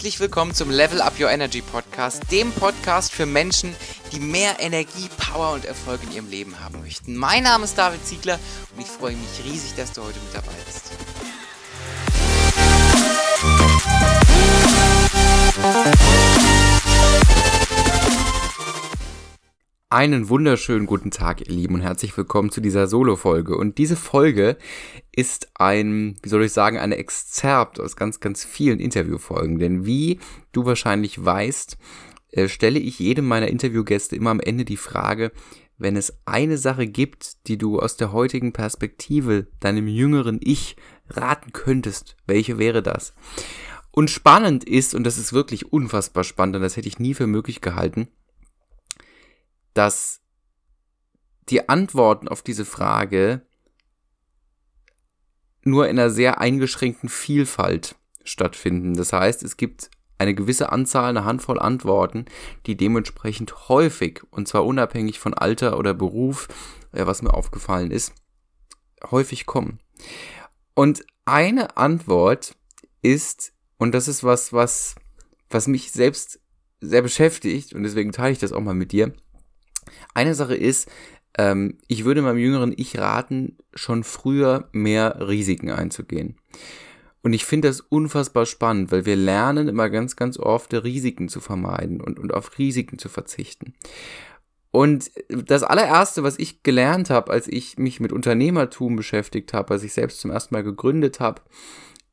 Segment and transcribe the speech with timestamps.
[0.00, 3.76] Herzlich willkommen zum Level Up Your Energy Podcast, dem Podcast für Menschen,
[4.12, 7.14] die mehr Energie, Power und Erfolg in ihrem Leben haben möchten.
[7.14, 8.38] Mein Name ist David Ziegler
[8.74, 10.92] und ich freue mich riesig, dass du heute mit dabei bist.
[19.90, 23.56] Einen wunderschönen guten Tag, ihr Lieben, und herzlich willkommen zu dieser Solo-Folge.
[23.56, 24.56] Und diese Folge
[25.12, 29.58] ist ein, wie soll ich sagen, eine Exzerpt aus ganz, ganz vielen Interviewfolgen.
[29.58, 30.20] Denn wie
[30.52, 31.76] du wahrscheinlich weißt,
[32.32, 35.32] äh, stelle ich jedem meiner Interviewgäste immer am Ende die Frage,
[35.78, 40.76] wenn es eine Sache gibt, die du aus der heutigen Perspektive deinem jüngeren Ich
[41.08, 43.14] raten könntest, welche wäre das?
[43.90, 47.26] Und spannend ist, und das ist wirklich unfassbar spannend, und das hätte ich nie für
[47.26, 48.08] möglich gehalten,
[49.74, 50.20] dass
[51.48, 53.42] die Antworten auf diese Frage
[55.62, 58.94] nur in einer sehr eingeschränkten Vielfalt stattfinden.
[58.94, 62.26] Das heißt, es gibt eine gewisse Anzahl, eine Handvoll Antworten,
[62.66, 66.48] die dementsprechend häufig, und zwar unabhängig von Alter oder Beruf,
[66.92, 68.12] äh, was mir aufgefallen ist,
[69.10, 69.80] häufig kommen.
[70.74, 72.54] Und eine Antwort
[73.02, 74.94] ist, und das ist was, was,
[75.48, 76.40] was mich selbst
[76.80, 79.14] sehr beschäftigt, und deswegen teile ich das auch mal mit dir,
[80.14, 80.90] eine Sache ist,
[81.38, 86.36] ähm, ich würde meinem jüngeren Ich raten, schon früher mehr Risiken einzugehen.
[87.22, 91.40] Und ich finde das unfassbar spannend, weil wir lernen immer ganz, ganz oft, Risiken zu
[91.40, 93.74] vermeiden und, und auf Risiken zu verzichten.
[94.70, 99.82] Und das allererste, was ich gelernt habe, als ich mich mit Unternehmertum beschäftigt habe, als
[99.82, 101.42] ich selbst zum ersten Mal gegründet habe,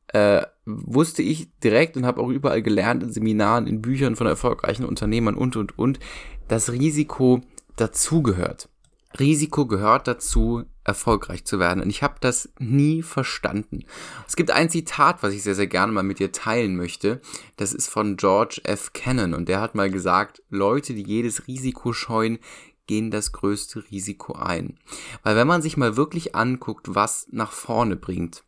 [0.08, 4.84] äh, wusste ich direkt und habe auch überall gelernt in Seminaren, in Büchern von erfolgreichen
[4.84, 6.00] Unternehmern und, und, und,
[6.48, 7.42] das Risiko
[7.76, 8.68] dazugehört.
[9.18, 11.82] Risiko gehört dazu, erfolgreich zu werden.
[11.82, 13.84] Und ich habe das nie verstanden.
[14.26, 17.20] Es gibt ein Zitat, was ich sehr, sehr gerne mal mit dir teilen möchte.
[17.56, 18.92] Das ist von George F.
[18.92, 19.34] Cannon.
[19.34, 22.38] Und der hat mal gesagt, Leute, die jedes Risiko scheuen,
[22.86, 24.78] gehen das größte Risiko ein.
[25.22, 28.44] Weil wenn man sich mal wirklich anguckt, was nach vorne bringt,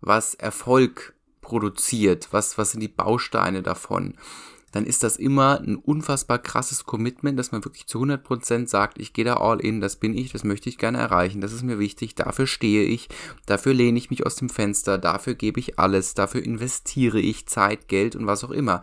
[0.00, 4.14] was Erfolg produziert, was, was sind die Bausteine davon,
[4.72, 9.12] dann ist das immer ein unfassbar krasses Commitment, dass man wirklich zu 100% sagt, ich
[9.12, 11.78] gehe da all in, das bin ich, das möchte ich gerne erreichen, das ist mir
[11.78, 13.08] wichtig, dafür stehe ich,
[13.46, 17.88] dafür lehne ich mich aus dem Fenster, dafür gebe ich alles, dafür investiere ich Zeit,
[17.88, 18.82] Geld und was auch immer.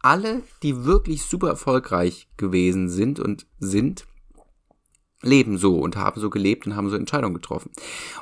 [0.00, 4.04] Alle, die wirklich super erfolgreich gewesen sind und sind,
[5.24, 7.70] leben so und haben so gelebt und haben so Entscheidungen getroffen.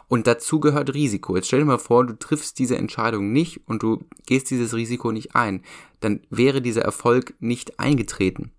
[0.09, 1.37] Und dazu gehört Risiko.
[1.37, 5.13] Jetzt stell dir mal vor, du triffst diese Entscheidung nicht und du gehst dieses Risiko
[5.13, 5.63] nicht ein.
[6.01, 8.53] Dann wäre dieser Erfolg nicht eingetreten.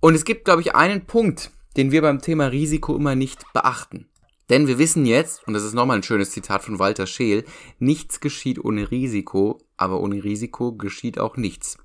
[0.00, 4.08] Und es gibt, glaube ich, einen Punkt, den wir beim Thema Risiko immer nicht beachten.
[4.48, 7.44] Denn wir wissen jetzt, und das ist nochmal ein schönes Zitat von Walter Scheel,
[7.80, 11.78] nichts geschieht ohne Risiko, aber ohne Risiko geschieht auch nichts.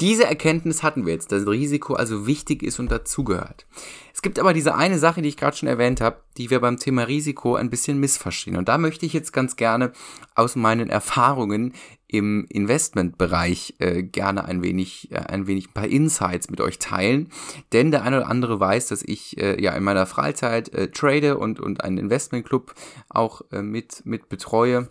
[0.00, 3.66] Diese Erkenntnis hatten wir jetzt, dass Risiko also wichtig ist und dazugehört.
[4.12, 6.78] Es gibt aber diese eine Sache, die ich gerade schon erwähnt habe, die wir beim
[6.78, 8.56] Thema Risiko ein bisschen missverstehen.
[8.56, 9.92] Und da möchte ich jetzt ganz gerne
[10.34, 11.72] aus meinen Erfahrungen
[12.08, 17.30] im Investmentbereich äh, gerne ein wenig, äh, ein wenig ein paar Insights mit euch teilen.
[17.72, 21.38] Denn der eine oder andere weiß, dass ich äh, ja in meiner Freizeit äh, trade
[21.38, 22.74] und, und einen Investmentclub
[23.08, 24.88] auch äh, mit, mit betreue.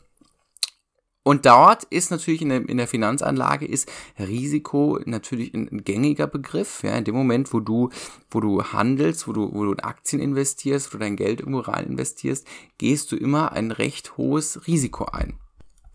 [1.27, 6.27] Und dort ist natürlich in der, in der Finanzanlage ist Risiko natürlich ein, ein, gängiger
[6.27, 6.83] Begriff.
[6.83, 7.89] Ja, in dem Moment, wo du,
[8.29, 11.61] wo du handelst, wo du, wo du in Aktien investierst, wo du dein Geld irgendwo
[11.61, 12.45] rein investierst,
[12.77, 15.39] gehst du immer ein recht hohes Risiko ein.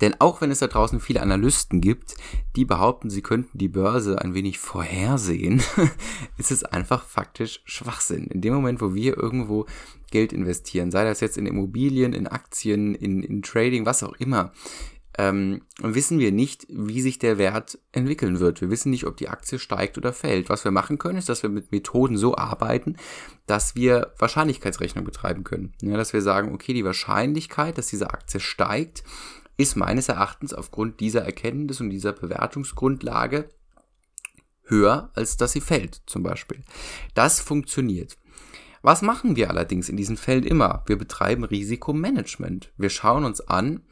[0.00, 2.16] Denn auch wenn es da draußen viele Analysten gibt,
[2.56, 5.62] die behaupten, sie könnten die Börse ein wenig vorhersehen,
[6.38, 8.26] ist es einfach faktisch Schwachsinn.
[8.26, 9.66] In dem Moment, wo wir irgendwo
[10.10, 14.52] Geld investieren, sei das jetzt in Immobilien, in Aktien, in, in Trading, was auch immer,
[15.20, 18.62] ähm, wissen wir nicht, wie sich der Wert entwickeln wird.
[18.62, 20.48] Wir wissen nicht, ob die Aktie steigt oder fällt.
[20.48, 22.96] Was wir machen können, ist, dass wir mit Methoden so arbeiten,
[23.46, 25.74] dass wir Wahrscheinlichkeitsrechnung betreiben können.
[25.82, 29.04] Ja, dass wir sagen, okay, die Wahrscheinlichkeit, dass diese Aktie steigt,
[29.58, 33.50] ist meines Erachtens aufgrund dieser Erkenntnis und dieser Bewertungsgrundlage
[34.64, 36.62] höher, als dass sie fällt, zum Beispiel.
[37.12, 38.16] Das funktioniert.
[38.80, 40.82] Was machen wir allerdings in diesen Fällen immer?
[40.86, 42.72] Wir betreiben Risikomanagement.
[42.78, 43.82] Wir schauen uns an,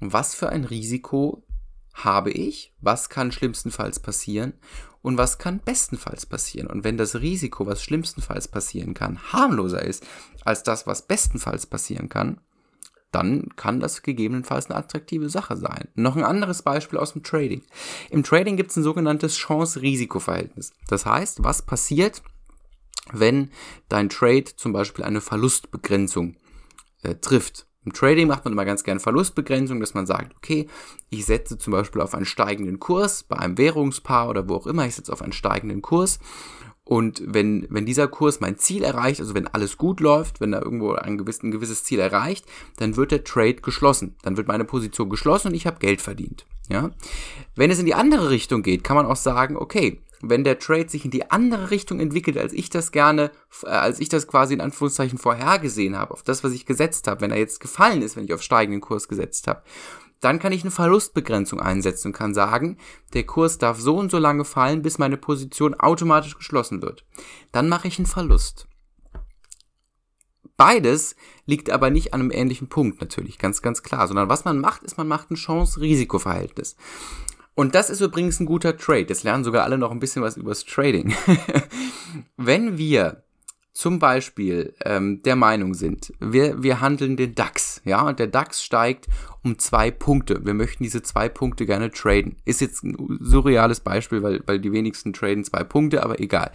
[0.00, 1.46] was für ein Risiko
[1.94, 4.52] habe ich, was kann schlimmstenfalls passieren
[5.02, 6.68] und was kann bestenfalls passieren.
[6.68, 10.06] Und wenn das Risiko, was schlimmstenfalls passieren kann, harmloser ist
[10.44, 12.40] als das, was bestenfalls passieren kann,
[13.12, 15.88] dann kann das gegebenenfalls eine attraktive Sache sein.
[15.94, 17.62] Noch ein anderes Beispiel aus dem Trading.
[18.10, 20.72] Im Trading gibt es ein sogenanntes Chance-Risiko-Verhältnis.
[20.88, 22.22] Das heißt, was passiert,
[23.12, 23.50] wenn
[23.88, 26.36] dein Trade zum Beispiel eine Verlustbegrenzung
[27.02, 27.66] äh, trifft?
[27.86, 30.66] Im Trading macht man immer ganz gerne Verlustbegrenzung, dass man sagt, okay,
[31.08, 34.84] ich setze zum Beispiel auf einen steigenden Kurs bei einem Währungspaar oder wo auch immer,
[34.86, 36.18] ich setze auf einen steigenden Kurs.
[36.82, 40.62] Und wenn, wenn dieser Kurs mein Ziel erreicht, also wenn alles gut läuft, wenn er
[40.62, 42.44] irgendwo ein, gewiss, ein gewisses Ziel erreicht,
[42.76, 44.16] dann wird der Trade geschlossen.
[44.22, 46.44] Dann wird meine Position geschlossen und ich habe Geld verdient.
[46.68, 46.90] Ja?
[47.54, 50.88] Wenn es in die andere Richtung geht, kann man auch sagen, okay, wenn der Trade
[50.88, 53.30] sich in die andere Richtung entwickelt, als ich das gerne,
[53.64, 57.20] äh, als ich das quasi in Anführungszeichen vorhergesehen habe, auf das, was ich gesetzt habe,
[57.20, 59.62] wenn er jetzt gefallen ist, wenn ich auf steigenden Kurs gesetzt habe,
[60.20, 62.78] dann kann ich eine Verlustbegrenzung einsetzen und kann sagen,
[63.12, 67.04] der Kurs darf so und so lange fallen, bis meine Position automatisch geschlossen wird.
[67.52, 68.66] Dann mache ich einen Verlust.
[70.56, 74.58] Beides liegt aber nicht an einem ähnlichen Punkt natürlich, ganz, ganz klar, sondern was man
[74.58, 76.76] macht, ist, man macht ein Chance-Risiko-Verhältnis.
[77.54, 79.06] Und das ist übrigens ein guter Trade.
[79.08, 81.14] Jetzt lernen sogar alle noch ein bisschen was übers Trading.
[82.36, 83.22] Wenn wir
[83.72, 88.62] zum Beispiel ähm, der Meinung sind, wir, wir handeln den DAX, ja, und der DAX
[88.62, 89.06] steigt
[89.42, 90.44] um zwei Punkte.
[90.44, 92.36] Wir möchten diese zwei Punkte gerne traden.
[92.46, 96.52] Ist jetzt ein surreales Beispiel, weil, weil die wenigsten traden zwei Punkte, aber egal.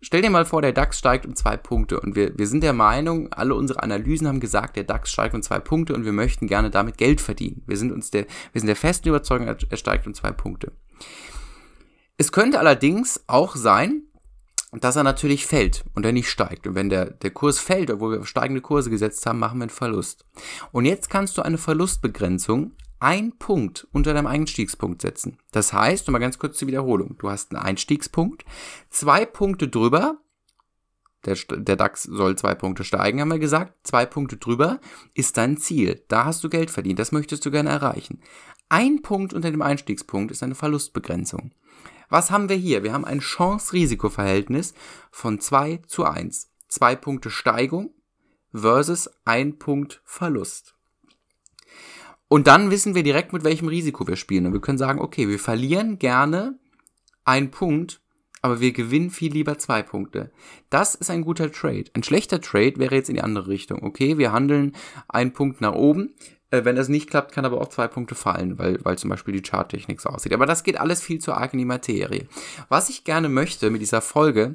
[0.00, 2.72] Stell dir mal vor, der DAX steigt um zwei Punkte und wir, wir sind der
[2.72, 6.46] Meinung, alle unsere Analysen haben gesagt, der DAX steigt um zwei Punkte und wir möchten
[6.46, 7.62] gerne damit Geld verdienen.
[7.66, 10.72] Wir sind uns der, wir sind der festen Überzeugung, er steigt um zwei Punkte.
[12.16, 14.02] Es könnte allerdings auch sein,
[14.72, 16.66] dass er natürlich fällt und er nicht steigt.
[16.66, 19.70] Und wenn der, der Kurs fällt, obwohl wir steigende Kurse gesetzt haben, machen wir einen
[19.70, 20.26] Verlust.
[20.72, 25.38] Und jetzt kannst du eine Verlustbegrenzung ein Punkt unter deinem Einstiegspunkt setzen.
[25.52, 28.44] Das heißt, nochmal ganz kurz zur Wiederholung, du hast einen Einstiegspunkt,
[28.90, 30.18] zwei Punkte drüber,
[31.24, 34.80] der, der DAX soll zwei Punkte steigen, haben wir gesagt, zwei Punkte drüber
[35.14, 36.02] ist dein Ziel.
[36.08, 38.20] Da hast du Geld verdient, das möchtest du gerne erreichen.
[38.68, 41.52] Ein Punkt unter dem Einstiegspunkt ist eine Verlustbegrenzung.
[42.08, 42.82] Was haben wir hier?
[42.82, 44.74] Wir haben ein Chance-Risiko-Verhältnis
[45.10, 46.50] von 2 zu 1.
[46.68, 47.90] Zwei Punkte Steigung
[48.52, 50.77] versus ein Punkt Verlust.
[52.28, 54.46] Und dann wissen wir direkt, mit welchem Risiko wir spielen.
[54.46, 56.58] Und wir können sagen, okay, wir verlieren gerne
[57.24, 58.00] einen Punkt,
[58.42, 60.30] aber wir gewinnen viel lieber zwei Punkte.
[60.70, 61.84] Das ist ein guter Trade.
[61.94, 63.82] Ein schlechter Trade wäre jetzt in die andere Richtung.
[63.82, 64.76] Okay, wir handeln
[65.08, 66.14] einen Punkt nach oben.
[66.50, 69.34] Äh, wenn das nicht klappt, kann aber auch zwei Punkte fallen, weil, weil zum Beispiel
[69.34, 70.32] die Charttechnik so aussieht.
[70.32, 72.26] Aber das geht alles viel zu arg in die Materie.
[72.68, 74.54] Was ich gerne möchte mit dieser Folge,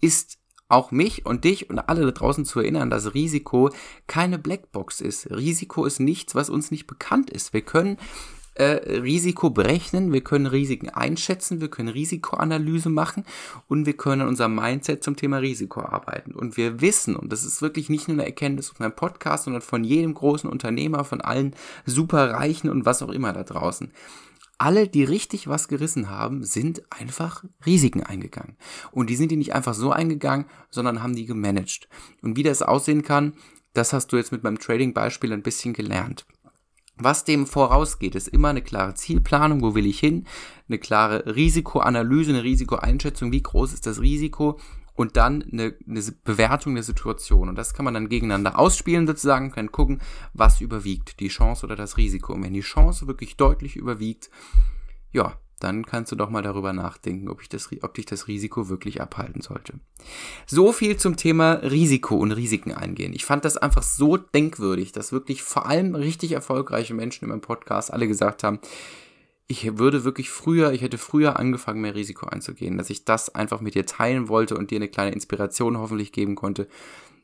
[0.00, 3.70] ist auch mich und dich und alle da draußen zu erinnern, dass Risiko
[4.06, 5.30] keine Blackbox ist.
[5.30, 7.52] Risiko ist nichts, was uns nicht bekannt ist.
[7.52, 7.96] Wir können
[8.58, 13.24] äh, Risiko berechnen, wir können Risiken einschätzen, wir können Risikoanalyse machen
[13.68, 16.32] und wir können an unserem Mindset zum Thema Risiko arbeiten.
[16.32, 19.62] Und wir wissen, und das ist wirklich nicht nur eine Erkenntnis auf meinem Podcast, sondern
[19.62, 21.54] von jedem großen Unternehmer, von allen
[21.86, 23.90] Superreichen und was auch immer da draußen
[24.58, 28.56] alle, die richtig was gerissen haben, sind einfach Risiken eingegangen.
[28.90, 31.88] Und die sind die nicht einfach so eingegangen, sondern haben die gemanagt.
[32.22, 33.34] Und wie das aussehen kann,
[33.72, 36.26] das hast du jetzt mit meinem Trading-Beispiel ein bisschen gelernt.
[36.96, 40.26] Was dem vorausgeht, ist immer eine klare Zielplanung, wo will ich hin,
[40.68, 44.58] eine klare Risikoanalyse, eine Risikoeinschätzung, wie groß ist das Risiko
[44.98, 47.48] und dann eine, eine, Bewertung der Situation.
[47.48, 50.00] Und das kann man dann gegeneinander ausspielen sozusagen, kann gucken,
[50.34, 52.32] was überwiegt, die Chance oder das Risiko.
[52.32, 54.28] Und wenn die Chance wirklich deutlich überwiegt,
[55.12, 58.68] ja, dann kannst du doch mal darüber nachdenken, ob, ich das, ob dich das Risiko
[58.68, 59.74] wirklich abhalten sollte.
[60.46, 63.12] So viel zum Thema Risiko und Risiken eingehen.
[63.12, 67.40] Ich fand das einfach so denkwürdig, dass wirklich vor allem richtig erfolgreiche Menschen in meinem
[67.40, 68.58] Podcast alle gesagt haben,
[69.48, 73.62] ich würde wirklich früher, ich hätte früher angefangen, mehr Risiko einzugehen, dass ich das einfach
[73.62, 76.68] mit dir teilen wollte und dir eine kleine Inspiration hoffentlich geben konnte,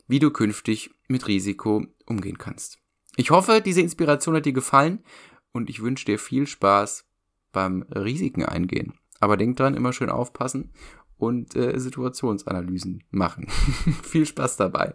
[0.09, 2.79] wie du künftig mit Risiko umgehen kannst.
[3.17, 5.05] Ich hoffe, diese Inspiration hat dir gefallen
[5.53, 7.05] und ich wünsche dir viel Spaß
[7.53, 8.95] beim Risiken eingehen.
[9.21, 10.73] Aber denk dran, immer schön aufpassen
[11.19, 13.49] und äh, Situationsanalysen machen.
[14.03, 14.95] viel Spaß dabei.